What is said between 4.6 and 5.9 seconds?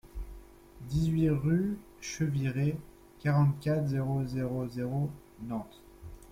zéro, Nantes